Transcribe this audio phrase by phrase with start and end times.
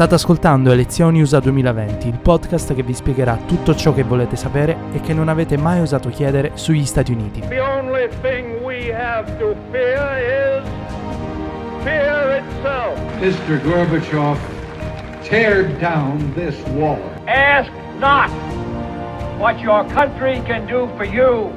[0.00, 4.74] State ascoltando Elezioni USA 2020, il podcast che vi spiegherà tutto ciò che volete sapere
[4.94, 7.40] e che non avete mai osato chiedere sugli Stati Uniti.
[7.40, 10.64] The only thing we have to fear is
[11.84, 12.98] fear itself.
[13.20, 13.60] Mr.
[13.62, 14.38] Gorbachev,
[15.22, 16.98] tear down this wall.
[17.26, 18.30] Ask not
[19.38, 21.50] what your country can do for you.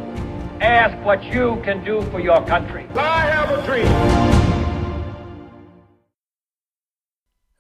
[0.60, 2.88] Ask what you can do for your country.
[2.94, 4.43] I have a dream.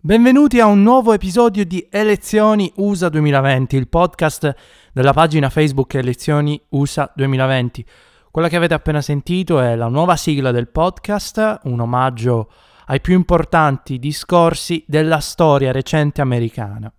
[0.05, 4.53] Benvenuti a un nuovo episodio di Elezioni USA 2020, il podcast
[4.91, 7.85] della pagina Facebook Elezioni USA 2020.
[8.29, 12.51] Quella che avete appena sentito è la nuova sigla del podcast, un omaggio
[12.87, 16.91] ai più importanti discorsi della storia recente americana.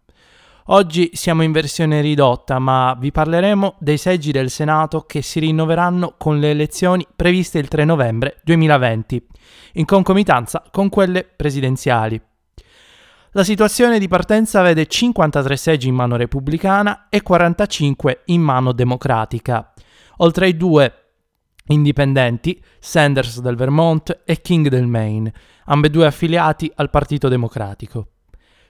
[0.68, 6.14] Oggi siamo in versione ridotta, ma vi parleremo dei seggi del Senato che si rinnoveranno
[6.16, 9.26] con le elezioni previste il 3 novembre 2020,
[9.74, 12.18] in concomitanza con quelle presidenziali.
[13.36, 19.72] La situazione di partenza vede 53 seggi in mano repubblicana e 45 in mano democratica,
[20.18, 20.92] oltre ai due
[21.66, 25.32] indipendenti, Sanders del Vermont e King del Maine,
[25.64, 28.10] ambedue affiliati al Partito Democratico.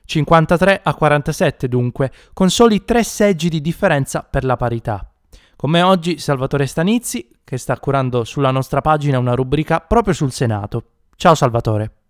[0.06, 5.12] 53 a 47 dunque, con soli tre seggi di differenza per la parità.
[5.56, 10.84] Come oggi Salvatore Stanizzi, che sta curando sulla nostra pagina una rubrica proprio sul Senato.
[11.16, 12.03] Ciao Salvatore.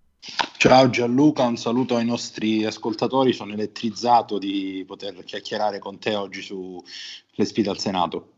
[0.56, 6.40] Ciao Gianluca, un saluto ai nostri ascoltatori, sono elettrizzato di poter chiacchierare con te oggi
[6.40, 8.28] sulle sfide al Senato.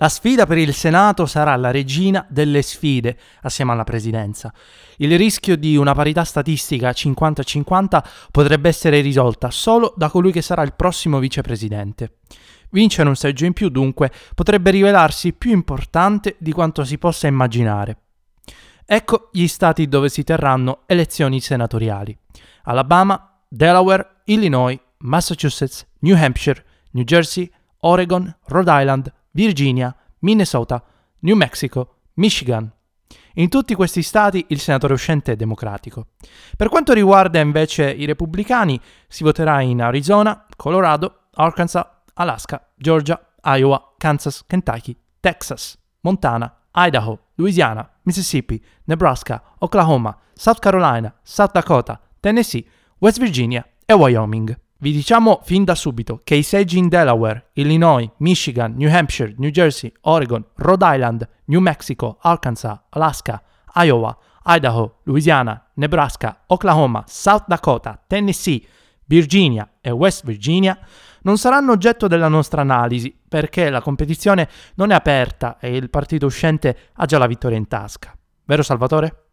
[0.00, 4.52] La sfida per il Senato sarà la regina delle sfide assieme alla presidenza.
[4.96, 10.62] Il rischio di una parità statistica 50-50 potrebbe essere risolta solo da colui che sarà
[10.62, 12.18] il prossimo vicepresidente.
[12.70, 18.07] Vincere un seggio in più dunque potrebbe rivelarsi più importante di quanto si possa immaginare.
[18.90, 22.18] Ecco gli stati dove si terranno elezioni senatoriali.
[22.62, 30.82] Alabama, Delaware, Illinois, Massachusetts, New Hampshire, New Jersey, Oregon, Rhode Island, Virginia, Minnesota,
[31.18, 32.72] New Mexico, Michigan.
[33.34, 36.06] In tutti questi stati il senatore uscente è democratico.
[36.56, 43.96] Per quanto riguarda invece i repubblicani, si voterà in Arizona, Colorado, Arkansas, Alaska, Georgia, Iowa,
[43.98, 52.64] Kansas, Kentucky, Texas, Montana, Idaho, Louisiana, Mississippi, Nebraska, Oklahoma, South Carolina, South Dakota, Tennessee,
[53.00, 54.58] West Virginia e Wyoming.
[54.78, 59.50] Vi diciamo fin da subito che i seggi in Delaware, Illinois, Michigan, New Hampshire, New
[59.50, 63.42] Jersey, Oregon, Rhode Island, New Mexico, Arkansas, Alaska,
[63.74, 64.16] Iowa,
[64.46, 68.66] Idaho, Louisiana, Nebraska, Oklahoma, South Dakota, Tennessee,
[69.06, 70.78] Virginia e West Virginia
[71.22, 76.26] non saranno oggetto della nostra analisi perché la competizione non è aperta e il partito
[76.26, 78.16] uscente ha già la vittoria in tasca.
[78.44, 79.27] Vero Salvatore?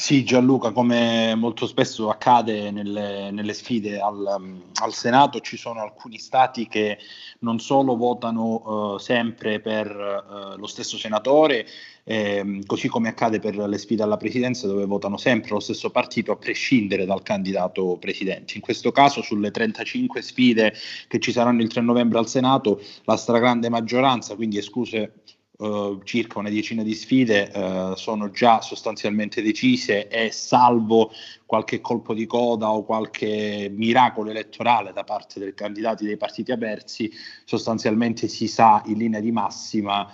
[0.00, 6.18] Sì, Gianluca, come molto spesso accade nelle, nelle sfide al, al, Senato, ci sono alcuni
[6.18, 6.96] stati che
[7.40, 11.66] non solo votano uh, sempre per uh, lo stesso senatore,
[12.04, 16.32] eh, così come accade per le sfide alla presidenza dove votano sempre lo stesso partito
[16.32, 18.54] a prescindere dal candidato presidente.
[18.54, 20.72] In questo caso sulle 35 sfide
[21.08, 25.12] che ci saranno il 3 novembre al Senato, la stragrande maggioranza, quindi escluse
[25.60, 31.12] Uh, circa una decina di sfide uh, sono già sostanzialmente decise e salvo
[31.44, 37.12] qualche colpo di coda o qualche miracolo elettorale da parte dei candidati dei partiti aperti,
[37.44, 40.10] sostanzialmente si sa in linea di massima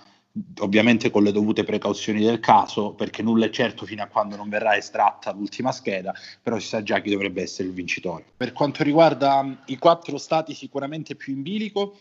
[0.61, 4.49] ovviamente con le dovute precauzioni del caso, perché nulla è certo fino a quando non
[4.49, 8.25] verrà estratta l'ultima scheda, però si sa già chi dovrebbe essere il vincitore.
[8.37, 11.97] Per quanto riguarda um, i quattro stati sicuramente più in bilico,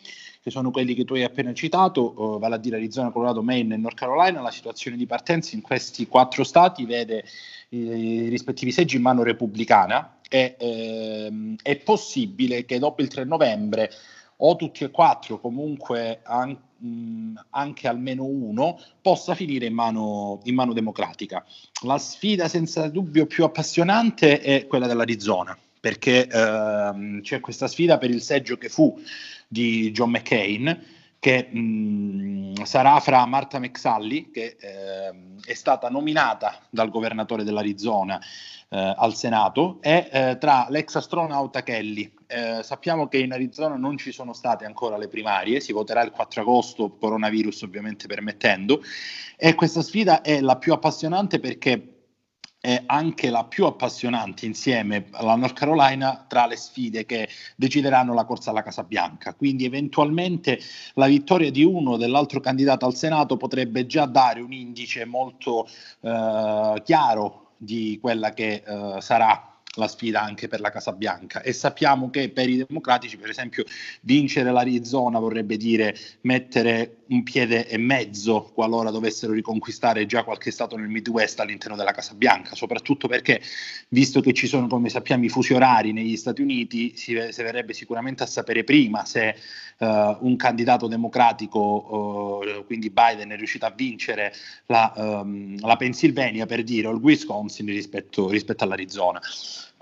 [0.46, 3.74] che sono quelli che tu hai appena citato, uh, vale a dire Arizona, Colorado, Maine
[3.74, 7.26] e North Carolina, la situazione di partenza in questi quattro stati vede
[7.70, 13.90] i rispettivi seggi in mano repubblicana e ehm, è possibile che dopo il 3 novembre
[14.38, 20.54] o tutti e quattro, comunque an- mh, anche almeno uno, possa finire in mano, in
[20.54, 21.44] mano democratica.
[21.86, 28.10] La sfida senza dubbio più appassionante è quella dell'Arizona, perché ehm, c'è questa sfida per
[28.10, 29.00] il seggio che fu
[29.48, 30.84] di John McCain,
[31.20, 35.14] che mh, sarà fra Marta McSally, che eh,
[35.46, 38.20] è stata nominata dal governatore dell'Arizona
[38.70, 42.12] eh, al Senato, e eh, tra l'ex astronauta Kelly.
[42.26, 46.10] Eh, sappiamo che in Arizona non ci sono state ancora le primarie, si voterà il
[46.10, 48.82] 4 agosto, coronavirus ovviamente permettendo,
[49.38, 51.95] e questa sfida è la più appassionante perché
[52.86, 58.50] anche la più appassionante insieme alla North Carolina tra le sfide che decideranno la corsa
[58.50, 59.34] alla Casa Bianca.
[59.34, 60.60] Quindi eventualmente
[60.96, 65.68] la vittoria di uno o dell'altro candidato al Senato potrebbe già dare un indice molto
[66.02, 71.54] eh, chiaro di quella che eh, sarà la sfida anche per la Casa Bianca e
[71.54, 73.64] sappiamo che per i democratici, per esempio,
[74.02, 80.76] vincere l'Arizona vorrebbe dire mettere un piede e mezzo qualora dovessero riconquistare già qualche stato
[80.76, 83.42] nel Midwest all'interno della Casa Bianca, soprattutto perché,
[83.90, 87.74] visto che ci sono, come sappiamo, i fusi orari negli Stati Uniti, si, si verrebbe
[87.74, 89.36] sicuramente a sapere prima se
[89.78, 89.86] uh,
[90.22, 94.34] un candidato democratico, uh, quindi Biden, è riuscito a vincere
[94.68, 99.22] la, um, la Pennsylvania, per dire, o il Wisconsin rispetto, rispetto all'Arizona.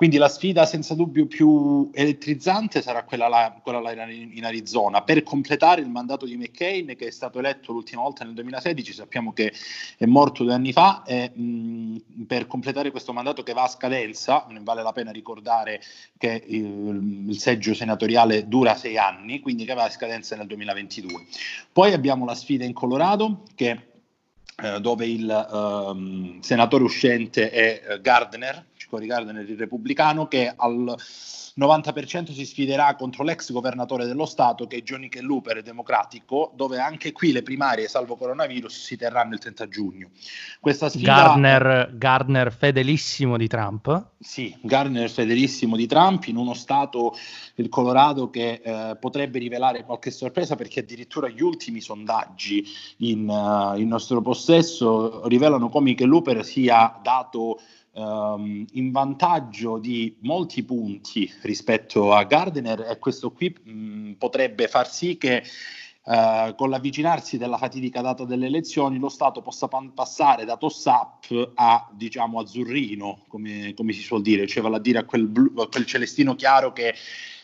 [0.03, 5.01] Quindi la sfida senza dubbio più elettrizzante sarà quella, là, quella là in Arizona.
[5.01, 9.31] Per completare il mandato di McCain, che è stato eletto l'ultima volta nel 2016, sappiamo
[9.31, 9.53] che
[9.97, 14.45] è morto due anni fa, e mh, per completare questo mandato che va a scadenza,
[14.59, 15.81] vale la pena ricordare
[16.17, 21.27] che il, il seggio senatoriale dura sei anni, quindi che va a scadenza nel 2022.
[21.71, 23.91] Poi abbiamo la sfida in Colorado, che
[24.55, 30.95] eh, dove il um, senatore uscente è uh, Gardner, Cory Gardner, il repubblicano, che al
[31.59, 37.11] 90% si sfiderà contro l'ex governatore dello Stato che è Johnny Kelluper, democratico, dove anche
[37.11, 40.09] qui le primarie, salvo coronavirus, si terranno il 30 giugno.
[40.59, 41.15] Questa sfida...
[41.15, 44.09] Gardner, Gardner fedelissimo di Trump.
[44.19, 47.15] Sì, Gardner fedelissimo di Trump in uno Stato,
[47.55, 52.63] il Colorado, che eh, potrebbe rivelare qualche sorpresa perché addirittura gli ultimi sondaggi
[52.97, 57.59] in, uh, in nostro possesso rivelano come Kelluper sia dato
[57.93, 64.89] um, in vantaggio di molti punti rispetto a Gardner e questo qui mh, potrebbe far
[64.89, 65.43] sì che
[66.05, 71.51] Uh, con l'avvicinarsi della fatidica data delle elezioni lo Stato possa pan- passare da Tossap
[71.55, 75.57] a diciamo azzurrino, come, come, si suol dire, cioè vale a dire a quel, blu,
[75.61, 76.93] a quel celestino chiaro che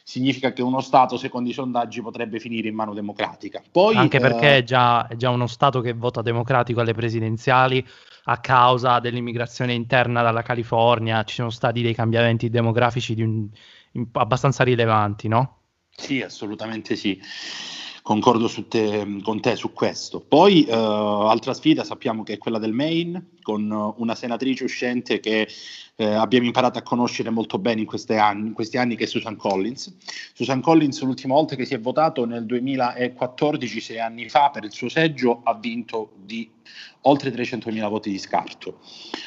[0.03, 3.61] significa che uno Stato, secondo i sondaggi, potrebbe finire in mano democratica.
[3.71, 7.85] Poi, Anche perché uh, è, già, è già uno Stato che vota democratico alle presidenziali,
[8.29, 13.49] a causa dell'immigrazione interna dalla California, ci sono stati dei cambiamenti demografici un,
[13.93, 15.57] in, abbastanza rilevanti, no?
[15.89, 17.19] Sì, assolutamente sì.
[18.03, 20.19] Concordo te, con te su questo.
[20.21, 25.47] Poi, uh, altra sfida sappiamo che è quella del Maine, con una senatrice uscente che
[25.99, 27.87] eh, abbiamo imparato a conoscere molto bene in,
[28.17, 29.93] anni, in, questi anni, che è Susan Collins.
[30.33, 34.71] Susan Collins, l'ultima volta che si è votato nel 2014, sei anni fa, per il
[34.71, 36.49] suo seggio, ha vinto di
[37.01, 38.79] oltre 300.000 voti di scarto.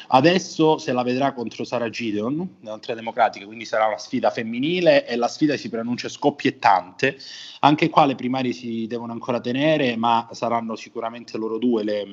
[0.07, 5.15] Adesso se la vedrà contro Sara Gideon, un'altra democratica, quindi sarà una sfida femminile e
[5.15, 7.19] la sfida si pronuncia scoppiettante.
[7.59, 12.07] Anche qua le primarie si devono ancora tenere, ma saranno sicuramente loro due le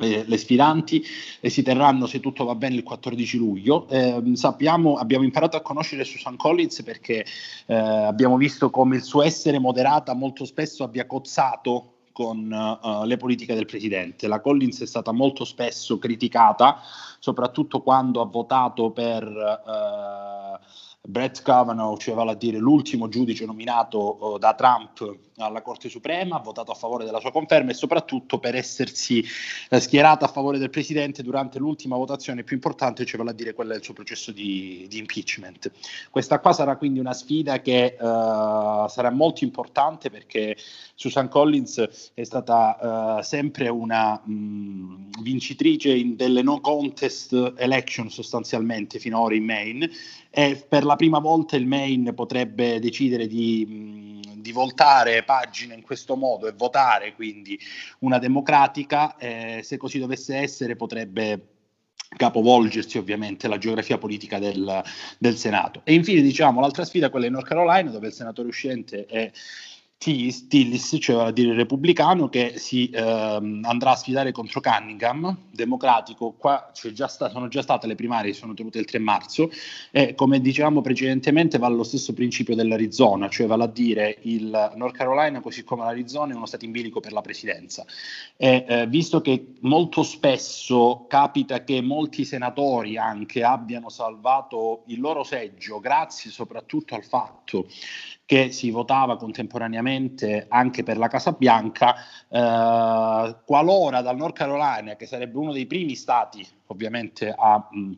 [0.00, 1.04] le, le, sfidanti
[1.40, 3.88] e si terranno se tutto va bene il 14 luglio.
[3.88, 7.24] Eh, sappiamo, abbiamo imparato a conoscere Susan Collins perché
[7.66, 13.16] eh, abbiamo visto come il suo essere moderata molto spesso abbia cozzato con uh, le
[13.16, 14.26] politiche del presidente.
[14.26, 16.80] La Collins è stata molto spesso criticata,
[17.20, 20.58] soprattutto quando ha votato per uh,
[21.00, 26.36] Brett Kavanaugh, cioè vale a dire l'ultimo giudice nominato uh, da Trump alla Corte Suprema,
[26.36, 29.24] ha votato a favore della sua conferma e soprattutto per essersi
[29.70, 33.54] eh, schierata a favore del Presidente durante l'ultima votazione più importante, cioè vale a dire
[33.54, 35.70] quella del suo processo di, di impeachment.
[36.10, 40.56] Questa qua sarà quindi una sfida che uh, sarà molto importante perché
[40.94, 48.10] Susan Collins è stata uh, sempre una mh, mm, vincitrice in delle no contest election
[48.10, 49.90] sostanzialmente finora in Maine
[50.30, 54.07] e per la prima volta il Maine potrebbe decidere di, mh,
[54.48, 57.58] di voltare pagina in questo modo e votare quindi
[57.98, 61.48] una democratica, eh, se così dovesse essere potrebbe
[62.16, 64.82] capovolgersi ovviamente la geografia politica del,
[65.18, 65.82] del Senato.
[65.84, 69.30] E infine diciamo l'altra sfida, quella in North Carolina, dove il senatore uscente è
[69.98, 76.34] Tillis, cioè a dire repubblicano, che si ehm, andrà a sfidare contro Cunningham, democratico.
[76.38, 79.50] Qua già sta, sono già state le primarie, sono tenute il 3 marzo,
[79.90, 84.96] e come dicevamo precedentemente va allo stesso principio dell'Arizona, cioè vale a dire il North
[84.96, 87.84] Carolina, così come l'Arizona, è uno stato in bilico per la presidenza.
[88.36, 95.24] E, eh, visto che molto spesso capita che molti senatori anche abbiano salvato il loro
[95.24, 97.66] seggio, grazie soprattutto al fatto
[98.28, 101.94] che si votava contemporaneamente anche per la Casa Bianca,
[102.28, 107.92] eh, qualora dal North Carolina, che sarebbe uno dei primi stati ovviamente a mh,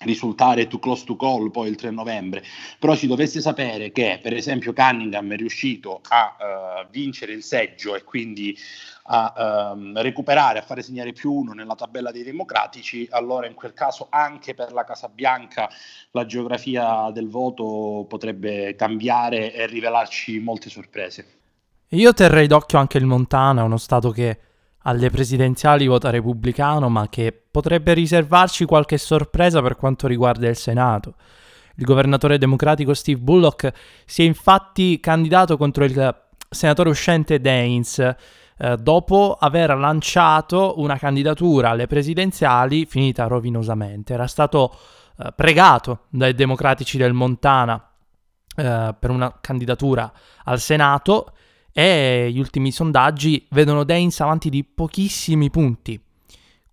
[0.00, 2.42] risultare too close to call poi il 3 novembre,
[2.78, 6.36] però si dovesse sapere che per esempio Cunningham è riuscito a
[6.84, 8.56] uh, vincere il seggio e quindi
[9.10, 13.72] a um, recuperare, a fare segnare più uno nella tabella dei democratici, allora in quel
[13.72, 15.68] caso anche per la Casa Bianca
[16.10, 21.36] la geografia del voto potrebbe cambiare e rivelarci molte sorprese.
[21.92, 24.38] Io terrei d'occhio anche il Montana, uno stato che
[24.88, 31.14] alle presidenziali vota repubblicano, ma che potrebbe riservarci qualche sorpresa per quanto riguarda il Senato.
[31.76, 33.70] Il governatore democratico Steve Bullock
[34.06, 36.16] si è infatti candidato contro il
[36.48, 44.14] senatore uscente Daines eh, dopo aver lanciato una candidatura alle presidenziali finita rovinosamente.
[44.14, 44.74] Era stato
[45.18, 47.90] eh, pregato dai democratici del Montana
[48.56, 50.10] eh, per una candidatura
[50.44, 51.32] al Senato
[51.78, 56.02] e gli ultimi sondaggi vedono Daines avanti di pochissimi punti.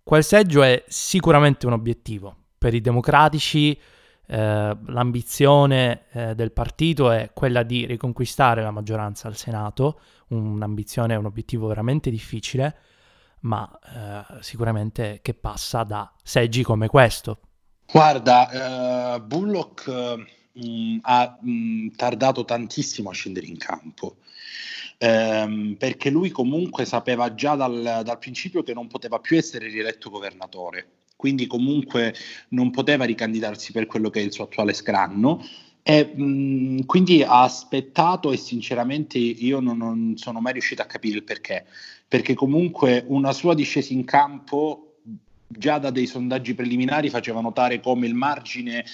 [0.02, 2.34] Quel seggio è sicuramente un obiettivo.
[2.58, 3.78] Per i democratici
[4.26, 11.26] eh, l'ambizione eh, del partito è quella di riconquistare la maggioranza al Senato, un'ambizione, un
[11.26, 12.76] obiettivo veramente difficile,
[13.42, 17.38] ma eh, sicuramente che passa da seggi come questo.
[17.92, 24.16] Guarda, eh, Bullock mh, mm, ha mh, mm, tardato tantissimo a scendere in campo.
[24.98, 30.08] Ehm, perché lui comunque sapeva già dal, dal principio che non poteva più essere rieletto
[30.08, 32.14] governatore, quindi comunque
[32.50, 35.44] non poteva ricandidarsi per quello che è il suo attuale scranno.
[35.82, 41.18] E, mh, quindi ha aspettato e sinceramente io non, non, sono mai riuscito a capire
[41.18, 41.64] il perché,
[42.08, 44.86] perché comunque una sua discesa in campo
[45.48, 48.84] già da dei sondaggi preliminari faceva notare come il margine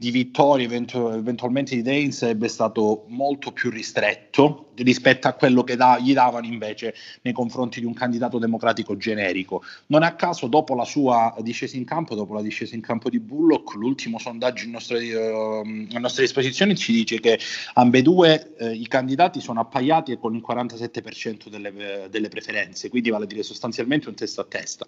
[0.00, 5.76] di vittoria eventu- eventualmente di Daines sarebbe stato molto più ristretto rispetto a quello che
[5.76, 9.62] da- gli davano invece nei confronti di un candidato democratico generico.
[9.88, 13.20] Non a caso, dopo la sua discesa in campo, dopo la discesa in campo di
[13.20, 17.38] Bullock, l'ultimo sondaggio in nostra, uh, a nostra disposizione ci dice che
[17.74, 23.26] ambedue uh, i candidati sono appaiati con il 47% delle, delle preferenze, quindi vale a
[23.26, 24.86] dire sostanzialmente un testa a testa.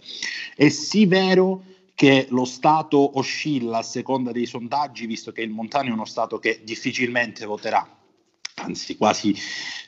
[0.56, 5.88] È sì vero che lo Stato oscilla a seconda dei sondaggi, visto che il Montano
[5.88, 7.86] è uno Stato che difficilmente voterà
[8.56, 9.34] anzi quasi,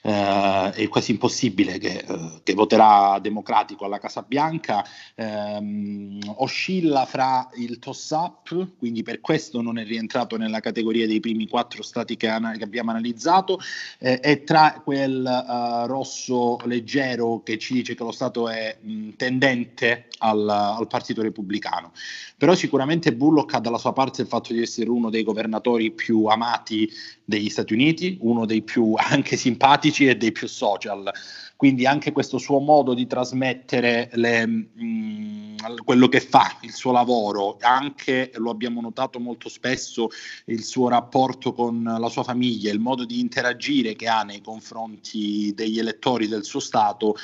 [0.06, 4.84] eh, è quasi impossibile che, eh, che, voterà democratico alla Casa Bianca,
[5.14, 11.48] ehm, oscilla fra il toss-up, quindi per questo non è rientrato nella categoria dei primi
[11.48, 13.58] quattro stati che, an- che abbiamo analizzato,
[13.98, 19.10] eh, e tra quel uh, rosso leggero che ci dice che lo Stato è mh,
[19.16, 21.92] tendente al, al Partito Repubblicano.
[22.36, 26.26] Però sicuramente Bullock ha dalla sua parte il fatto di essere uno dei governatori più
[26.26, 26.90] amati
[27.24, 31.10] degli Stati Uniti, uno dei più anche simpatici e dei più social.
[31.56, 36.92] Quindi anche questo suo modo di trasmettere le, mh, mm, quello che fa, il suo
[36.92, 40.08] lavoro, anche lo abbiamo notato molto spesso,
[40.46, 45.52] il suo rapporto con la sua famiglia, il modo di interagire che ha nei confronti
[45.54, 47.14] degli elettori del suo Stato,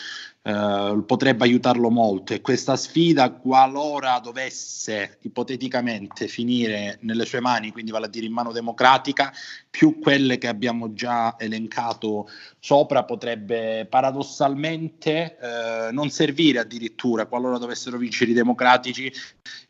[0.43, 2.33] eh, potrebbe aiutarlo molto.
[2.33, 8.33] E questa sfida qualora dovesse ipoteticamente finire nelle sue mani, quindi vale a dire in
[8.33, 9.33] mano democratica,
[9.69, 12.29] più quelle che abbiamo già elencato
[12.59, 19.13] sopra potrebbe paradossalmente eh, non servire addirittura qualora dovessero vincere i democratici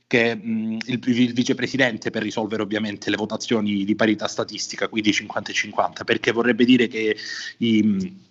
[0.07, 6.05] che mh, il, il, vicepresidente per risolvere ovviamente le votazioni di parità statistica, quindi 50-50,
[6.05, 7.17] perché vorrebbe dire che
[7.59, 8.29] i,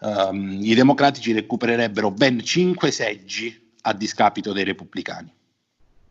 [0.00, 5.32] um, i democratici recupererebbero ben 5 seggi a discapito dei repubblicani.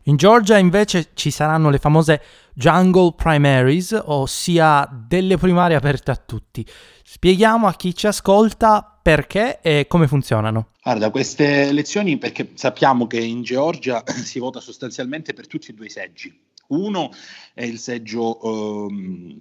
[0.08, 2.22] In Georgia invece ci saranno le famose
[2.54, 6.66] jungle primaries, ossia delle primarie aperte a tutti.
[7.04, 10.70] Spieghiamo a chi ci ascolta perché e come funzionano.
[10.82, 15.86] Guarda, queste elezioni perché sappiamo che in Georgia si vota sostanzialmente per tutti e due
[15.86, 16.46] i seggi.
[16.68, 17.10] Uno
[17.52, 19.38] è il seggio um,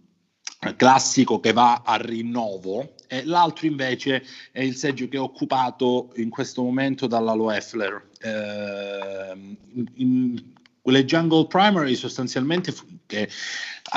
[0.76, 6.30] classico che va a rinnovo e l'altro invece è il seggio che è occupato in
[6.30, 8.10] questo momento dalla Loeffler.
[8.20, 9.58] Eh,
[9.96, 10.56] in,
[10.88, 12.74] le jungle primary sostanzialmente
[13.06, 13.30] che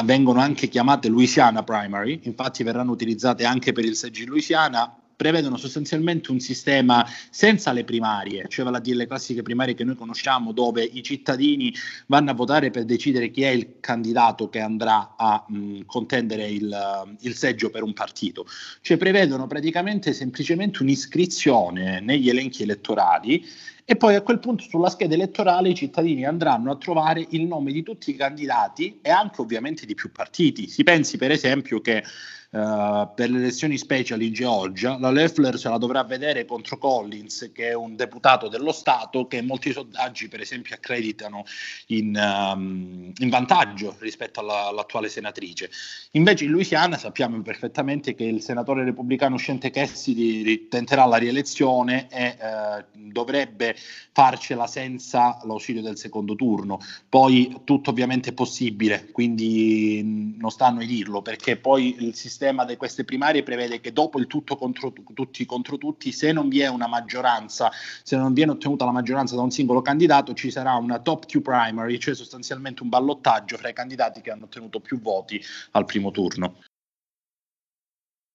[0.05, 5.59] vengono anche chiamate Louisiana primary, infatti verranno utilizzate anche per il seggio in Louisiana, prevedono
[5.59, 9.95] sostanzialmente un sistema senza le primarie, cioè vale a dire le classiche primarie che noi
[9.95, 11.75] conosciamo, dove i cittadini
[12.07, 17.17] vanno a votare per decidere chi è il candidato che andrà a mh, contendere il,
[17.21, 18.47] il, seggio per un partito.
[18.81, 23.47] Cioè prevedono praticamente semplicemente un'iscrizione negli elenchi elettorali
[23.85, 27.73] e poi a quel punto sulla scheda elettorale i cittadini andranno a trovare il nome
[27.73, 30.67] di tutti i candidati e anche ovviamente di più partiti.
[30.67, 32.05] Si pensi per esempio che
[32.53, 37.53] Uh, per le elezioni speciali in Georgia, la Leffler se la dovrà vedere contro Collins,
[37.55, 41.45] che è un deputato dello Stato che molti sondaggi, per esempio, accreditano
[41.87, 45.71] in, um, in vantaggio rispetto alla, all'attuale senatrice.
[46.13, 52.37] Invece in Louisiana sappiamo perfettamente che il senatore repubblicano uscente Cassidy tenterà la rielezione e
[52.37, 53.77] uh, dovrebbe
[54.11, 56.81] farcela senza l'ausilio del secondo turno.
[57.09, 62.39] Poi tutto ovviamente è possibile, quindi non sta a noi dirlo, perché poi il sistema
[62.67, 66.61] di queste primarie prevede che dopo il tutto contro tutti contro tutti, se non vi
[66.61, 67.71] è una maggioranza,
[68.03, 71.43] se non viene ottenuta la maggioranza da un singolo candidato, ci sarà una top two
[71.43, 75.39] primary, cioè sostanzialmente un ballottaggio fra i candidati che hanno ottenuto più voti
[75.73, 76.57] al primo turno.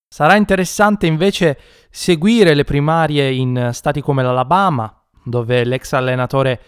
[0.08, 1.58] Sarà interessante invece
[1.90, 6.62] seguire le primarie in stati come l'Alabama, dove l'ex allenatore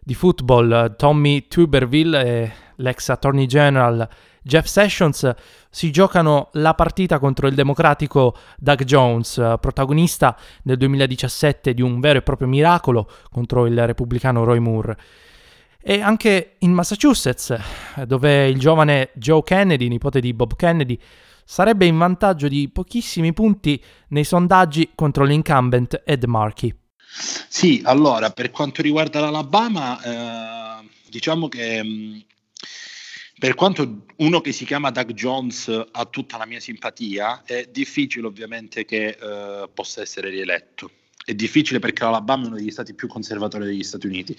[0.00, 4.08] di football Tommy Tuberville e l'ex attorney general
[4.42, 5.34] Jeff Sessions
[5.70, 12.18] si giocano la partita contro il democratico Doug Jones, protagonista nel 2017 di un vero
[12.18, 14.98] e proprio miracolo contro il repubblicano Roy Moore.
[15.82, 17.56] E anche in Massachusetts,
[18.06, 20.98] dove il giovane Joe Kennedy, nipote di Bob Kennedy,
[21.44, 26.74] sarebbe in vantaggio di pochissimi punti nei sondaggi contro l'incumbent Ed Markey.
[27.48, 30.00] Sì, allora, per quanto riguarda l'Alabama,
[30.82, 32.18] eh, diciamo che mm,
[33.40, 38.26] per quanto uno che si chiama Doug Jones ha tutta la mia simpatia, è difficile
[38.26, 40.90] ovviamente che eh, possa essere rieletto
[41.22, 44.34] è difficile perché l'Alabama è uno degli stati più conservatori degli Stati Uniti.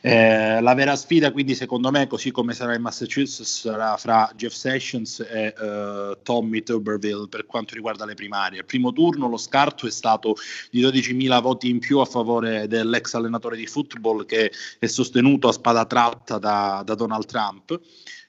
[0.00, 4.52] Eh, la vera sfida, quindi, secondo me, così come sarà in Massachusetts, sarà fra Jeff
[4.52, 8.60] Sessions e uh, Tommy Tuberville per quanto riguarda le primarie.
[8.60, 10.36] Al primo turno lo scarto è stato
[10.70, 15.52] di 12.000 voti in più a favore dell'ex allenatore di football che è sostenuto a
[15.52, 17.80] spada tratta da, da Donald Trump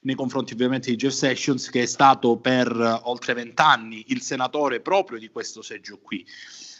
[0.02, 5.20] nei confronti ovviamente di Jeff Sessions che è stato per oltre vent'anni il senatore proprio
[5.20, 6.26] di questo seggio qui.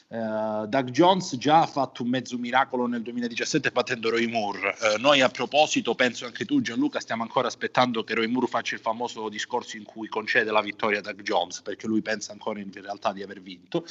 [0.08, 4.76] Uh, Doug Jones già ha fatto un mezzo miracolo nel 2017 battendo Roy Moore.
[4.80, 8.76] Uh, noi a proposito, penso anche tu Gianluca, stiamo ancora aspettando che Roy Moore faccia
[8.76, 12.60] il famoso discorso in cui concede la vittoria a Doug Jones, perché lui pensa ancora
[12.60, 13.84] in realtà di aver vinto.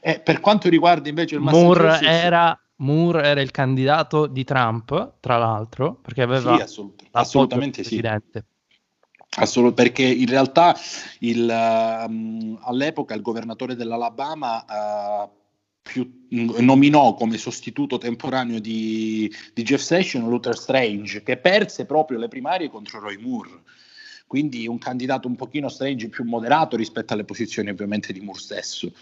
[0.00, 5.36] E per quanto riguarda invece il Moore era, Moore era il candidato di Trump, tra
[5.36, 8.02] l'altro, perché aveva sì, assolut- assolutamente sì.
[9.36, 10.74] Assolut- perché in realtà
[11.20, 15.38] il, uh, all'epoca il governatore dell'Alabama uh,
[15.82, 22.28] più, nominò come sostituto temporaneo di, di Jeff Sessions Luther Strange, che perse proprio le
[22.28, 23.62] primarie contro Roy Moore.
[24.26, 28.92] Quindi un candidato un pochino Strange più moderato rispetto alle posizioni ovviamente di Moore stesso.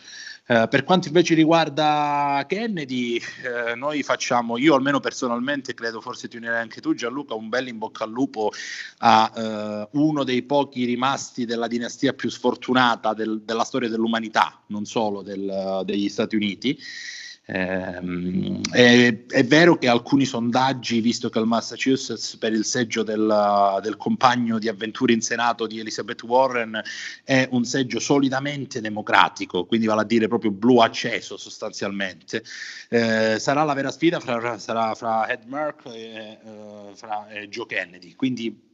[0.51, 6.39] Eh, per quanto invece riguarda Kennedy, eh, noi facciamo, io almeno personalmente, credo forse ti
[6.39, 8.51] unirai anche tu Gianluca, un bel in bocca al lupo
[9.01, 14.87] a eh, uno dei pochi rimasti della dinastia più sfortunata del, della storia dell'umanità, non
[14.87, 16.81] solo del, degli Stati Uniti.
[17.51, 23.79] Eh, è, è, vero che alcuni sondaggi, visto che il Massachusetts per il seggio del,
[23.81, 26.79] del, compagno di avventure in Senato di Elizabeth Warren
[27.25, 32.45] è un seggio solidamente democratico, quindi vale a dire proprio blu acceso sostanzialmente,
[32.91, 37.65] eh, sarà la vera sfida fra, sarà fra Ed Merck e, uh, fra, e Joe
[37.65, 38.15] Kennedy.
[38.15, 38.67] Quindi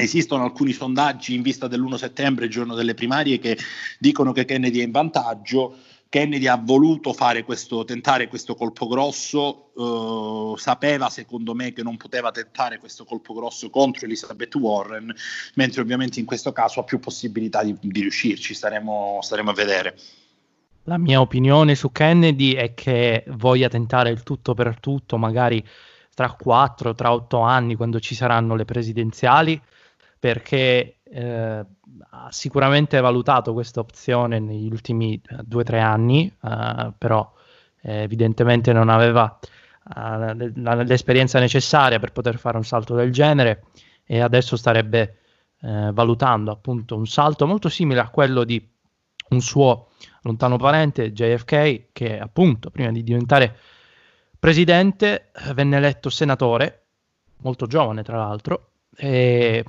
[0.00, 3.58] Esistono alcuni sondaggi in vista dell'1 settembre, giorno delle primarie, che
[3.98, 5.76] dicono che Kennedy è in vantaggio.
[6.10, 11.98] Kennedy ha voluto fare questo, tentare questo colpo grosso, uh, sapeva secondo me che non
[11.98, 15.14] poteva tentare questo colpo grosso contro Elizabeth Warren,
[15.54, 19.98] mentre ovviamente in questo caso ha più possibilità di, di riuscirci, staremo, staremo a vedere.
[20.84, 25.62] La mia opinione su Kennedy è che voglia tentare il tutto per tutto, magari
[26.14, 29.60] tra 4, tra 8 anni, quando ci saranno le presidenziali,
[30.18, 31.64] perché eh,
[32.10, 37.32] ha sicuramente valutato questa opzione negli ultimi eh, due o tre anni, eh, però
[37.82, 39.38] eh, evidentemente non aveva
[39.96, 40.34] eh,
[40.84, 43.64] l'esperienza necessaria per poter fare un salto del genere
[44.04, 45.18] e adesso starebbe
[45.60, 48.66] eh, valutando appunto un salto molto simile a quello di
[49.30, 49.88] un suo
[50.22, 53.56] lontano parente, JFK, che appunto prima di diventare
[54.38, 56.86] presidente venne eletto senatore,
[57.38, 59.64] molto giovane tra l'altro, e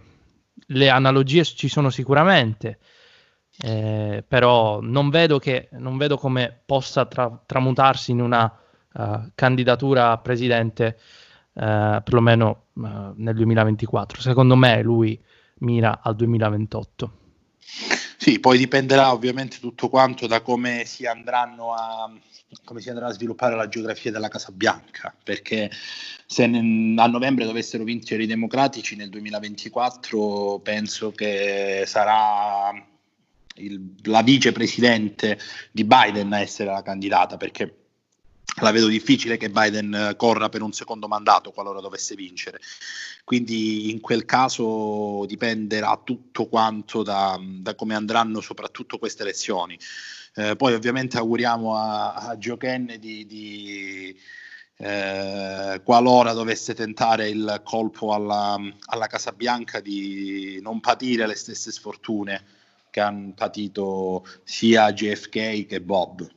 [0.72, 2.80] le analogie ci sono sicuramente,
[3.62, 8.52] eh, però non vedo, che, non vedo come possa tra, tramutarsi in una
[8.94, 10.98] uh, candidatura a presidente,
[11.54, 14.22] uh, perlomeno uh, nel 2024.
[14.22, 15.22] Secondo me lui
[15.60, 17.12] mira al 2028.
[18.22, 22.12] Sì, poi dipenderà ovviamente tutto quanto da come si andranno a,
[22.66, 25.72] come si andrà a sviluppare la geografia della Casa Bianca, perché
[26.26, 32.74] se a novembre dovessero vincere i democratici nel 2024 penso che sarà
[33.56, 35.40] il, la vicepresidente
[35.72, 37.74] di Biden a essere la candidata, perché
[38.62, 42.60] la vedo difficile che Biden corra per un secondo mandato qualora dovesse vincere.
[43.24, 49.78] Quindi in quel caso dipenderà tutto quanto da, da come andranno soprattutto queste elezioni.
[50.36, 54.18] Eh, poi ovviamente auguriamo a, a Joe Kennedy di,
[54.78, 61.72] eh, qualora dovesse tentare il colpo alla, alla Casa Bianca di non patire le stesse
[61.72, 62.46] sfortune
[62.90, 66.28] che hanno patito sia JFK che Bob.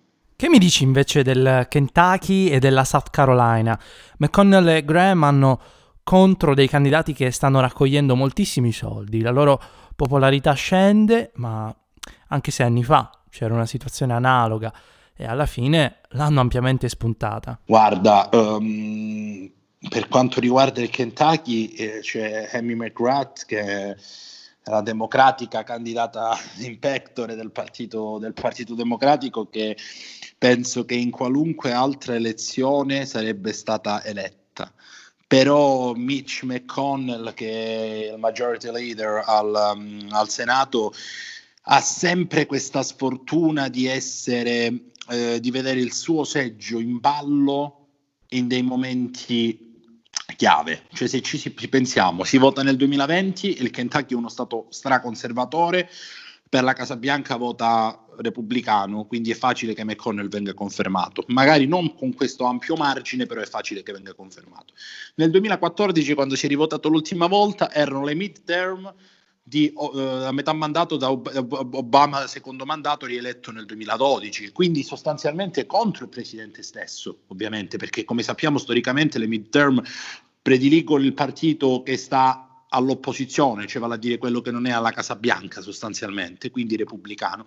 [0.42, 3.78] Che mi dici invece del Kentucky e della South Carolina?
[4.18, 5.60] McConnell e Graham hanno
[6.02, 9.20] contro dei candidati che stanno raccogliendo moltissimi soldi.
[9.20, 9.62] La loro
[9.94, 11.72] popolarità scende, ma
[12.26, 14.72] anche se anni fa c'era una situazione analoga
[15.14, 17.60] e alla fine l'hanno ampiamente spuntata.
[17.64, 19.48] Guarda, um,
[19.88, 23.96] per quanto riguarda il Kentucky eh, c'è Amy McGrath che è
[24.64, 29.76] la democratica candidata in pectore del partito, del partito Democratico che
[30.38, 34.72] penso che in qualunque altra elezione sarebbe stata eletta.
[35.26, 40.92] Però Mitch McConnell, che è il majority leader al, um, al Senato,
[41.62, 47.86] ha sempre questa sfortuna di essere, eh, di vedere il suo seggio in ballo
[48.30, 49.71] in dei momenti
[50.36, 50.84] chiave.
[50.92, 55.88] Cioè, se ci pensiamo, si vota nel 2020, il Kentucky è uno stato straconservatore,
[56.52, 61.24] per la Casa Bianca vota repubblicano, quindi è facile che McConnell venga confermato.
[61.28, 64.74] Magari non con questo ampio margine, però è facile che venga confermato.
[65.14, 68.94] Nel 2014, quando si è rivotato l'ultima volta, erano le midterm
[69.42, 76.04] di, uh, a metà mandato da Obama, secondo mandato, rieletto nel 2012, quindi sostanzialmente contro
[76.04, 79.82] il presidente stesso, ovviamente, perché come sappiamo storicamente le midterm
[80.40, 84.92] prediligono il partito che sta all'opposizione, cioè vale a dire quello che non è alla
[84.92, 87.44] Casa Bianca sostanzialmente, quindi repubblicano.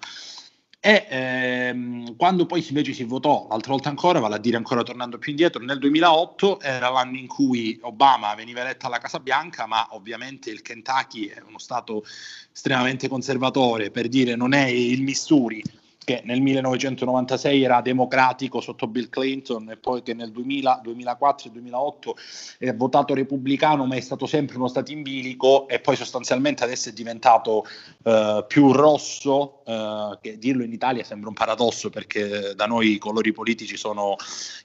[0.88, 5.17] E ehm, quando poi invece si votò, l'altra volta ancora, vale a dire ancora tornando
[5.17, 9.88] più indietro, nel 2008 era l'anno in cui Obama veniva eletto alla Casa Bianca, ma
[9.95, 12.06] ovviamente il Kentucky è uno stato
[12.54, 15.63] estremamente conservatore, per dire non è il Missouri,
[16.06, 21.52] che nel 1996 era democratico sotto Bill Clinton e poi che nel 2000, 2004 e
[21.52, 22.15] 2008
[22.60, 26.88] è votato repubblicano ma è stato sempre uno stato in bilico e poi sostanzialmente adesso
[26.89, 27.65] è diventato
[28.04, 32.98] uh, più rosso, uh, che dirlo in Italia sembra un paradosso perché da noi i
[32.98, 34.15] colori politici sono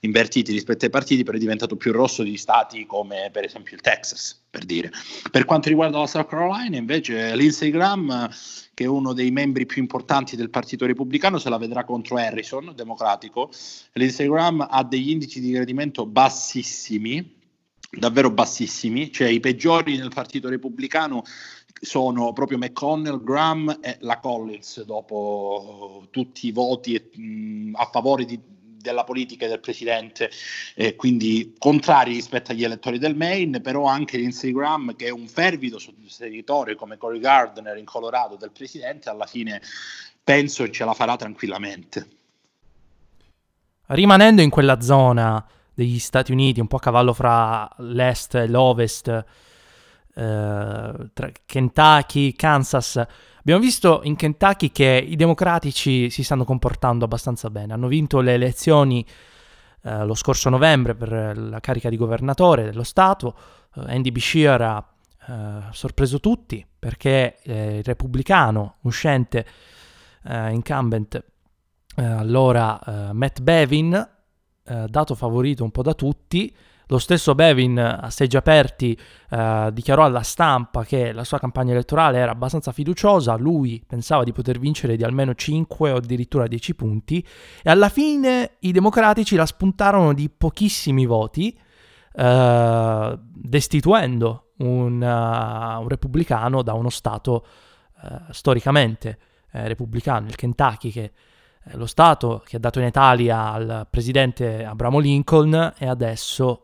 [0.00, 3.80] invertiti rispetto ai partiti, però è diventato più rosso di stati come per esempio il
[3.80, 4.90] Texas, per dire.
[5.30, 8.28] Per quanto riguarda la South Carolina invece l'Instagram
[8.80, 12.72] che è uno dei membri più importanti del Partito Repubblicano, se la vedrà contro Harrison,
[12.74, 13.50] democratico.
[13.92, 17.36] L'Instagram ha degli indici di gradimento bassissimi,
[17.90, 21.24] davvero bassissimi, cioè i peggiori nel Partito Repubblicano
[21.78, 26.94] sono proprio McConnell, Graham e la Collins dopo tutti i voti
[27.72, 28.40] a favore di
[28.80, 30.30] della politica e del presidente,
[30.74, 35.78] eh, quindi contrari rispetto agli elettori del Maine, però anche l'Instagram che è un fervido
[35.78, 39.60] sostenitore come Cory Gardner in Colorado del presidente, alla fine
[40.22, 42.08] penso ce la farà tranquillamente.
[43.86, 49.24] Rimanendo in quella zona degli Stati Uniti, un po' a cavallo fra l'est e l'ovest,
[50.20, 53.06] tra Kentucky, Kansas,
[53.40, 58.34] Abbiamo visto in Kentucky che i democratici si stanno comportando abbastanza bene, hanno vinto le
[58.34, 59.04] elezioni
[59.82, 63.34] eh, lo scorso novembre per la carica di governatore dello Stato,
[63.76, 64.86] eh, Andy Beshear ha
[65.26, 69.46] eh, sorpreso tutti perché eh, il repubblicano uscente
[70.24, 71.24] eh, incumbent,
[71.96, 74.08] eh, allora Matt Bevin,
[74.62, 76.54] dato favorito un po' da tutti,
[76.90, 78.98] lo stesso Bevin, a seggi aperti,
[79.30, 84.32] eh, dichiarò alla stampa che la sua campagna elettorale era abbastanza fiduciosa, lui pensava di
[84.32, 87.24] poter vincere di almeno 5 o addirittura 10 punti
[87.62, 91.56] e alla fine i democratici la spuntarono di pochissimi voti,
[92.12, 97.46] eh, destituendo un, uh, un, repubblicano da uno Stato
[98.02, 99.18] uh, storicamente
[99.52, 101.12] eh, repubblicano, il Kentucky, che
[101.62, 106.62] è lo Stato che ha dato in Italia al presidente Abramo Lincoln e adesso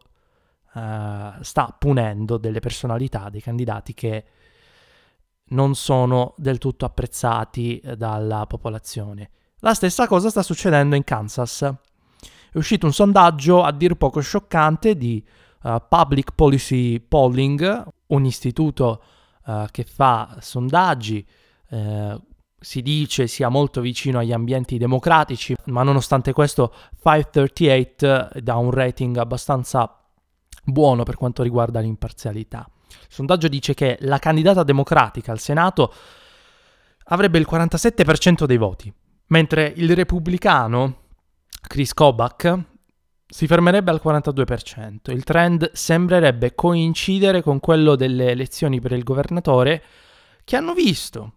[0.76, 4.24] uh, sta punendo delle personalità, dei candidati che
[5.48, 9.30] non sono del tutto apprezzati eh, dalla popolazione.
[9.60, 11.62] La stessa cosa sta succedendo in Kansas.
[11.62, 15.24] È uscito un sondaggio a dir poco scioccante di
[15.62, 19.02] uh, Public Policy Polling, un istituto
[19.46, 21.26] uh, che fa sondaggi,
[21.70, 22.20] uh,
[22.58, 29.16] si dice sia molto vicino agli ambienti democratici, ma nonostante questo 538 dà un rating
[29.18, 30.05] abbastanza
[30.66, 32.68] buono per quanto riguarda l'imparzialità.
[32.88, 35.92] Il sondaggio dice che la candidata democratica al Senato
[37.04, 38.92] avrebbe il 47% dei voti,
[39.28, 41.04] mentre il repubblicano
[41.66, 42.58] Chris Kobach
[43.26, 45.10] si fermerebbe al 42%.
[45.10, 49.82] Il trend sembrerebbe coincidere con quello delle elezioni per il governatore
[50.44, 51.32] che hanno visto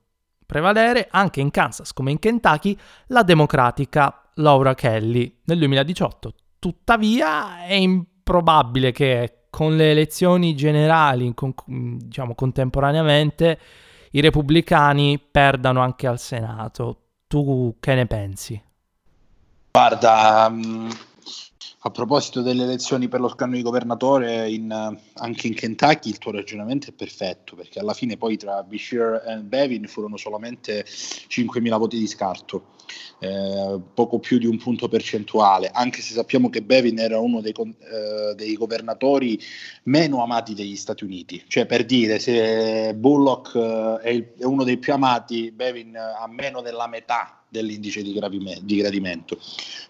[0.45, 2.75] prevalere anche in Kansas come in Kentucky
[3.07, 6.33] la democratica Laura Kelly nel 2018.
[6.57, 13.59] Tuttavia è in probabile che con le elezioni generali, con, diciamo contemporaneamente,
[14.11, 16.97] i repubblicani perdano anche al Senato.
[17.25, 18.61] Tu che ne pensi?
[19.71, 20.87] Guarda, um,
[21.81, 24.71] a proposito delle elezioni per lo scambio di governatore, in,
[25.13, 29.37] anche in Kentucky il tuo ragionamento è perfetto, perché alla fine poi tra Bashir e
[29.37, 32.75] Bevin furono solamente 5.000 voti di scarto,
[33.19, 37.53] eh, poco più di un punto percentuale, anche se sappiamo che Bevin era uno dei,
[37.53, 39.39] eh, dei governatori
[39.83, 41.43] meno amati degli Stati Uniti.
[41.47, 46.27] Cioè, per dire, se Bullock eh, è, il, è uno dei più amati, Bevin ha
[46.27, 49.37] meno della metà dell'indice di, gravime, di, gradimento.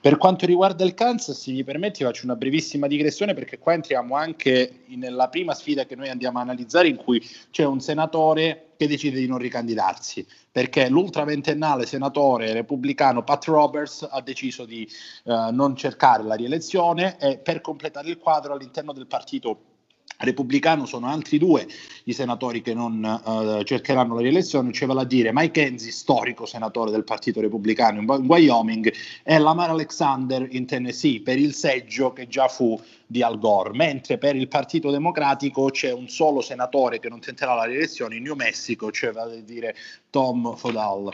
[0.02, 4.16] Per quanto riguarda il Kansas, se mi permetti, faccio una brevissima digressione perché qua entriamo
[4.16, 8.88] anche nella prima sfida che noi andiamo a analizzare, in cui c'è un senatore che
[8.88, 14.88] decide di non ricandidarsi perché l'ultraventennale senatore repubblicano Pat Roberts ha deciso di
[15.26, 19.79] eh, non cercare la rielezione e per completare il quadro all'interno del partito
[20.20, 21.68] repubblicano sono altri due
[22.06, 26.46] i senatori che non uh, cercheranno la rielezione, cioè vale a dire Mike Enzi, storico
[26.46, 32.28] senatore del Partito Repubblicano in Wyoming, e Lamar Alexander in Tennessee per il seggio che
[32.28, 37.10] già fu di Al Gore, mentre per il Partito Democratico c'è un solo senatore che
[37.10, 39.76] non tenterà la rielezione in New Mexico, cioè vale a dire
[40.10, 41.12] Tom Fodal.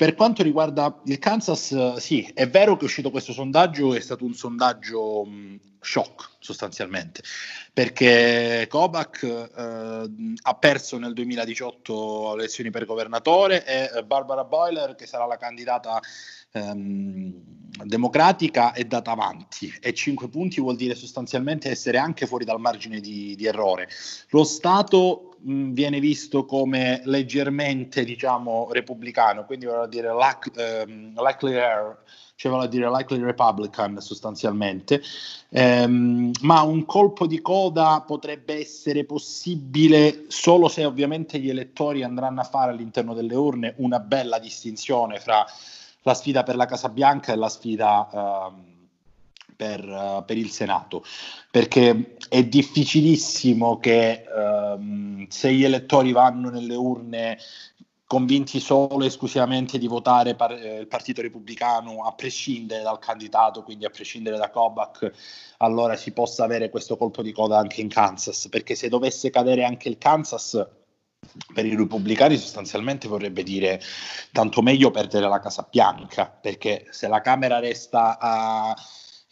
[0.00, 4.24] Per quanto riguarda il Kansas, sì, è vero che è uscito questo sondaggio, è stato
[4.24, 7.22] un sondaggio mh, shock sostanzialmente,
[7.70, 10.10] perché Kobach eh,
[10.40, 16.00] ha perso nel 2018 le elezioni per governatore e Barbara Boiler, che sarà la candidata
[16.52, 17.34] ehm,
[17.84, 23.00] democratica, è data avanti e 5 punti vuol dire sostanzialmente essere anche fuori dal margine
[23.00, 23.86] di, di errore.
[24.30, 31.54] Lo Stato mh, viene visto come leggermente, diciamo, repubblicano, quindi vuol dire like, ehm, likely
[31.56, 31.98] air,
[32.36, 35.02] cioè vuol dire likely republican sostanzialmente,
[35.50, 42.40] ehm, ma un colpo di coda potrebbe essere possibile solo se ovviamente gli elettori andranno
[42.40, 45.44] a fare all'interno delle urne una bella distinzione fra
[46.02, 48.08] la sfida per la Casa Bianca e la sfida...
[48.12, 48.78] Ehm,
[49.60, 51.04] per, uh, per, il Senato,
[51.50, 57.36] perché è difficilissimo che um, se gli elettori vanno nelle urne
[58.06, 63.62] convinti solo e esclusivamente di votare par- eh, il Partito Repubblicano a prescindere dal candidato,
[63.62, 65.12] quindi a prescindere da Kobach,
[65.58, 69.64] allora si possa avere questo colpo di coda anche in Kansas, perché se dovesse cadere
[69.64, 70.66] anche il Kansas
[71.52, 73.78] per i repubblicani sostanzialmente vorrebbe dire
[74.32, 78.74] tanto meglio perdere la Casa Bianca, perché se la Camera resta a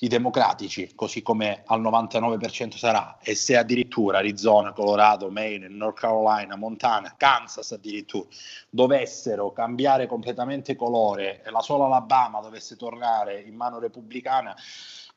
[0.01, 6.55] i democratici, così come al 99% sarà, e se addirittura Arizona, Colorado, Maine, North Carolina,
[6.55, 8.29] Montana, Kansas addirittura
[8.71, 14.55] dovessero cambiare completamente colore e la sola Alabama dovesse tornare in mano repubblicana,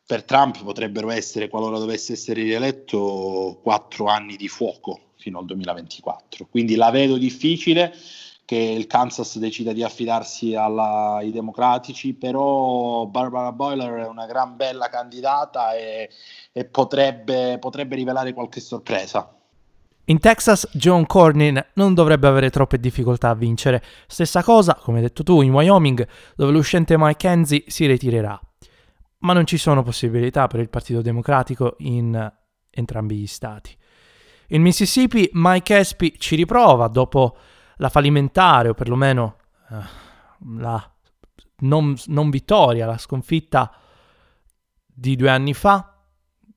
[0.04, 6.48] per Trump potrebbero essere, qualora dovesse essere rieletto, quattro anni di fuoco fino al 2024.
[6.50, 7.94] Quindi la vedo difficile
[8.52, 14.58] che il Kansas decida di affidarsi alla, ai democratici, però Barbara Boiler è una gran
[14.58, 16.10] bella candidata e,
[16.52, 19.34] e potrebbe, potrebbe rivelare qualche sorpresa.
[20.04, 23.82] In Texas John Cornyn non dovrebbe avere troppe difficoltà a vincere.
[24.06, 28.38] Stessa cosa, come hai detto tu, in Wyoming, dove l'uscente Mike Enzi si ritirerà.
[29.20, 32.30] Ma non ci sono possibilità per il Partito Democratico in
[32.70, 33.74] entrambi gli stati.
[34.50, 37.38] In Mississippi Mike Espy ci riprova dopo
[37.82, 39.38] la fallimentare o perlomeno
[39.70, 39.76] eh,
[40.58, 40.91] la
[41.62, 43.72] non, non vittoria, la sconfitta
[44.86, 45.98] di due anni fa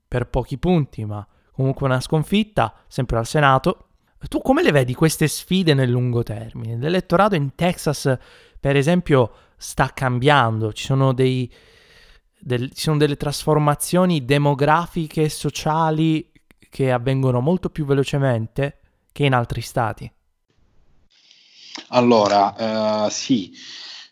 [0.06, 3.88] per pochi punti, ma comunque una sconfitta, sempre al Senato.
[4.28, 6.76] Tu come le vedi queste sfide nel lungo termine?
[6.76, 8.16] L'elettorato in Texas,
[8.60, 11.50] per esempio, sta cambiando, ci sono, dei,
[12.38, 16.30] del, ci sono delle trasformazioni demografiche e sociali
[16.68, 20.10] che avvengono molto più velocemente che in altri stati.
[21.88, 23.52] Allora, eh, sì,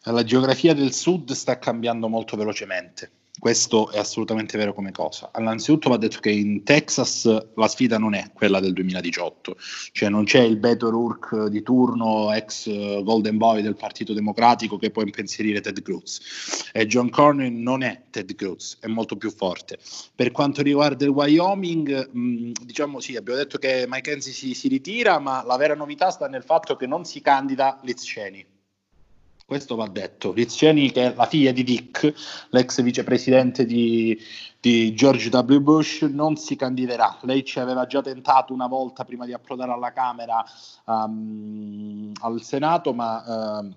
[0.05, 3.11] la geografia del sud sta cambiando molto velocemente.
[3.39, 5.31] Questo è assolutamente vero come cosa.
[5.37, 7.25] Innanzitutto va detto che in Texas
[7.57, 9.57] la sfida non è quella del 2018,
[9.91, 12.69] cioè non c'è il Beto O'Rourke di turno, ex
[13.03, 16.71] Golden Boy del Partito Democratico che può impensierire Ted Cruz.
[16.73, 19.79] E John Cornyn non è Ted Cruz, è molto più forte.
[20.15, 24.69] Per quanto riguarda il Wyoming, mh, diciamo sì, abbiamo detto che Mike Enzi si, si
[24.69, 28.47] ritira, ma la vera novità sta nel fatto che non si candida Liz Cheney
[29.53, 30.33] questo va detto.
[30.33, 32.11] Liz Cheney, che è la figlia di Dick,
[32.49, 34.19] l'ex vicepresidente di,
[34.59, 35.59] di, George W.
[35.59, 37.19] Bush, non si candiderà.
[37.25, 40.43] Lei ci aveva già tentato una volta prima di approdare alla Camera
[40.87, 43.75] um, al Senato, ma uh,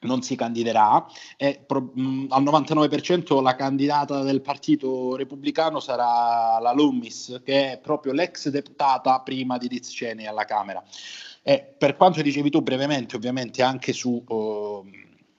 [0.00, 1.06] non si candiderà
[1.38, 7.78] e pro, mh, al 99% la candidata del partito repubblicano sarà la Loomis, che è
[7.78, 10.84] proprio l'ex deputata prima di Cheney alla Camera.
[11.42, 14.22] E per quanto dicevi tu brevemente, ovviamente anche su...
[14.28, 14.65] Uh,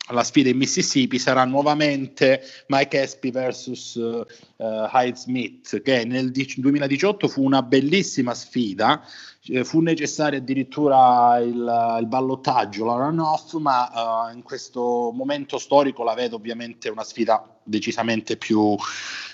[0.09, 4.25] la sfida in Mississippi sarà nuovamente Mike Espy versus uh,
[4.57, 9.03] Hyde Smith, che nel 2018 fu una bellissima sfida,
[9.47, 16.03] eh, fu necessario addirittura il, il ballottaggio, la runoff, ma uh, in questo momento storico
[16.03, 18.75] la vedo ovviamente una sfida decisamente più,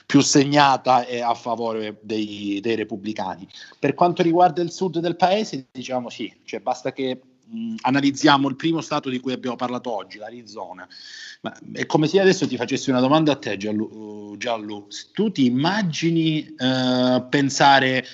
[0.05, 3.47] più segnata e a favore dei, dei, repubblicani.
[3.77, 7.19] Per quanto riguarda il sud del paese, diciamo sì, cioè basta che
[7.53, 10.87] mh, analizziamo il primo stato di cui abbiamo parlato oggi, l'Arizona.
[11.41, 14.35] Ma è come se adesso ti facessi una domanda a te, Giallo.
[14.37, 14.87] Giallo.
[15.13, 18.05] Tu ti immagini uh, pensare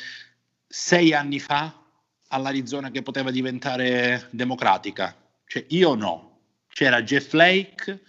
[0.67, 1.82] sei anni fa
[2.28, 5.15] all'Arizona che poteva diventare democratica?
[5.45, 6.28] Cioè, io no.
[6.67, 8.02] C'era Jeff Flake,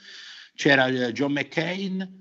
[0.55, 2.20] c'era eh, John McCain,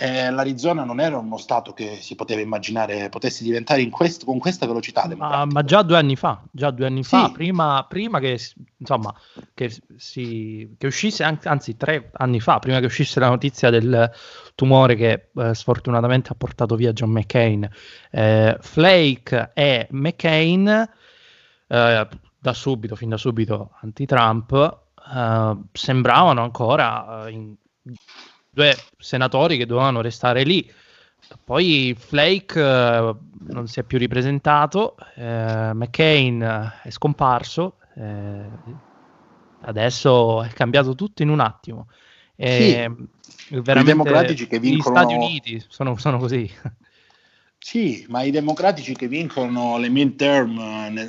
[0.00, 4.64] eh, l'Arizona non era uno stato che si poteva immaginare potesse diventare quest- con questa
[4.64, 5.10] velocità.
[5.16, 7.08] Ma, ma, già due anni fa, già due anni sì.
[7.08, 8.38] fa, prima, prima che,
[8.76, 9.12] insomma,
[9.54, 14.08] che, si, che, uscisse, anzi tre anni fa, prima che uscisse la notizia del
[14.54, 17.68] tumore che eh, sfortunatamente ha portato via John McCain,
[18.12, 20.90] eh, Flake e McCain
[21.66, 22.08] eh,
[22.38, 24.78] da subito, fin da subito anti-Trump,
[25.12, 27.56] eh, sembravano ancora eh, in,
[28.58, 30.68] due senatori che dovevano restare lì.
[31.44, 33.14] Poi Flake eh,
[33.50, 38.44] non si è più ripresentato, eh, McCain è scomparso, eh,
[39.62, 41.88] adesso è cambiato tutto in un attimo.
[42.34, 42.90] E,
[43.20, 44.94] sì, I democratici che vincono...
[44.94, 46.50] Gli Stati Uniti sono, sono così.
[47.60, 50.56] Sì, ma i democratici che vincono le midterm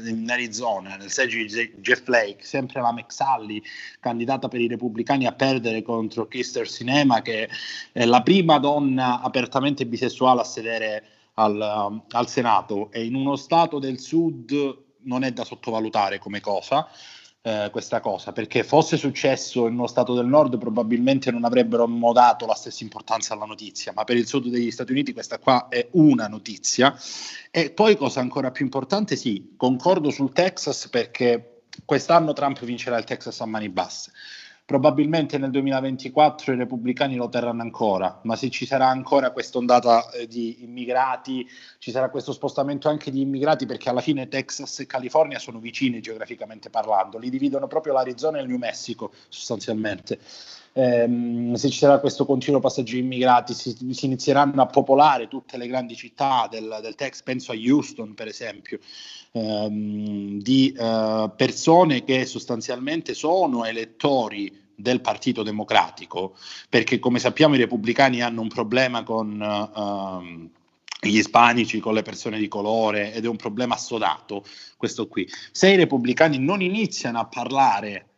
[0.05, 3.62] in Arizona, nel seggio di Jeff Flake, sempre la McSally,
[3.99, 7.49] candidata per i repubblicani a perdere contro Kister Sinema, che
[7.91, 11.03] è la prima donna apertamente bisessuale a sedere
[11.35, 16.89] al, al Senato e in uno stato del sud non è da sottovalutare come cosa
[17.41, 22.45] eh, questa cosa, perché fosse successo in uno Stato del Nord probabilmente non avrebbero dato
[22.45, 25.88] la stessa importanza alla notizia, ma per il Sud degli Stati Uniti questa qua è
[25.91, 26.97] una notizia.
[27.52, 33.06] E poi cosa ancora più importante, sì, concordo sul Texas perché quest'anno Trump vincerà il
[33.06, 34.12] Texas a mani basse.
[34.69, 40.12] Probabilmente nel 2024 i repubblicani lo terranno ancora, ma se ci sarà ancora questa ondata
[40.12, 41.43] eh, di immigrati,
[41.79, 46.01] ci sarà questo spostamento anche di immigrati perché alla fine Texas e California sono vicini
[46.01, 50.19] geograficamente parlando, li dividono proprio l'Arizona e il New Mexico sostanzialmente.
[50.79, 55.57] Eh, se ci sarà questo continuo passaggio di immigrati, si, si, inizieranno a popolare tutte
[55.57, 58.79] le grandi città del, del Texas, penso a Houston per esempio,
[59.33, 66.37] ehm, di eh, persone che sostanzialmente sono elettori del Partito Democratico,
[66.69, 70.49] perché come sappiamo i repubblicani hanno un problema con uh,
[71.05, 74.45] gli ispanici, con le persone di colore ed è un problema assodato
[74.77, 75.27] questo qui.
[75.51, 78.08] Se i repubblicani non iniziano a parlare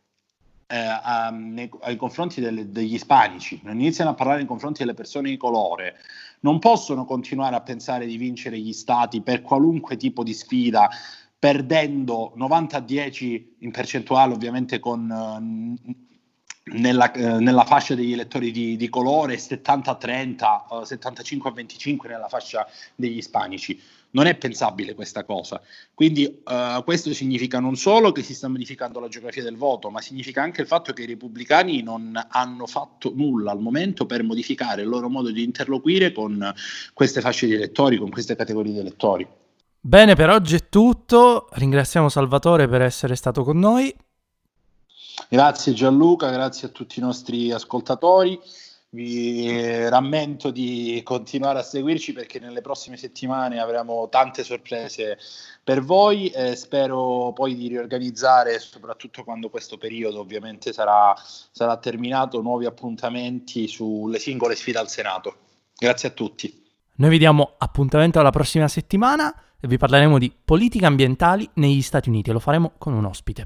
[0.71, 4.93] eh, a, nei, ai confronti delle, degli ispanici, non iniziano a parlare nei confronti delle
[4.93, 5.99] persone di colore,
[6.41, 10.89] non possono continuare a pensare di vincere gli stati per qualunque tipo di sfida,
[11.37, 15.09] perdendo 90 a 10 in percentuale ovviamente con...
[15.09, 16.09] Uh,
[16.63, 21.53] nella, eh, nella, fascia degli elettori di, di colore 70 a 30, uh, 75 a
[21.53, 23.81] 25 nella fascia degli ispanici.
[24.11, 25.61] Non è pensabile questa cosa.
[25.93, 30.01] Quindi uh, questo significa non solo che si sta modificando la geografia del voto, ma
[30.01, 34.81] significa anche il fatto che i repubblicani non hanno fatto nulla al momento per modificare
[34.81, 36.53] il loro modo di interloquire con
[36.93, 39.27] queste fasce di elettori, con queste categorie di elettori.
[39.79, 41.47] Bene, per oggi è tutto.
[41.51, 43.93] Ringraziamo Salvatore per essere stato con noi.
[45.29, 48.39] Grazie Gianluca, grazie a tutti i nostri ascoltatori
[48.93, 55.17] vi rammento di continuare a seguirci perché nelle prossime settimane avremo tante sorprese
[55.63, 62.41] per voi e spero poi di riorganizzare, soprattutto quando questo periodo ovviamente sarà, sarà terminato,
[62.41, 65.35] nuovi appuntamenti sulle singole sfide al Senato.
[65.77, 66.61] Grazie a tutti.
[66.95, 72.09] Noi vi diamo appuntamento alla prossima settimana e vi parleremo di politiche ambientali negli Stati
[72.09, 73.39] Uniti e lo faremo con un ospite.